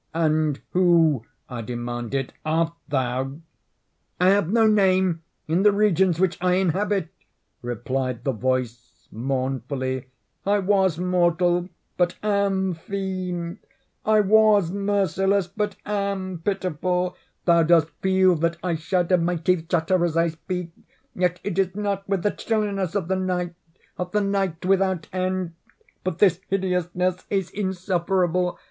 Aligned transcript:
"And 0.15 0.59
who," 0.71 1.25
I 1.47 1.61
demanded, 1.61 2.33
"art 2.43 2.73
thou?" 2.87 3.35
"I 4.19 4.29
have 4.29 4.51
no 4.51 4.65
name 4.65 5.21
in 5.47 5.61
the 5.61 5.71
regions 5.71 6.19
which 6.19 6.39
I 6.41 6.53
inhabit," 6.55 7.09
replied 7.61 8.23
the 8.23 8.31
voice, 8.31 9.07
mournfully; 9.11 10.07
"I 10.43 10.57
was 10.57 10.97
mortal, 10.97 11.69
but 11.97 12.15
am 12.23 12.73
fiend. 12.73 13.59
I 14.03 14.21
was 14.21 14.71
merciless, 14.71 15.45
but 15.45 15.75
am 15.85 16.41
pitiful. 16.43 17.15
Thou 17.45 17.61
dost 17.61 17.89
feel 18.01 18.33
that 18.37 18.57
I 18.63 18.73
shudder. 18.73 19.17
My 19.19 19.35
teeth 19.35 19.69
chatter 19.69 20.03
as 20.03 20.17
I 20.17 20.29
speak, 20.29 20.71
yet 21.13 21.39
it 21.43 21.59
is 21.59 21.75
not 21.75 22.09
with 22.09 22.23
the 22.23 22.31
chilliness 22.31 22.95
of 22.95 23.07
the 23.07 23.17
night—of 23.17 24.11
the 24.13 24.21
night 24.21 24.65
without 24.65 25.07
end. 25.13 25.53
But 26.03 26.17
this 26.17 26.41
hideousness 26.49 27.23
is 27.29 27.51
insufferable. 27.51 28.57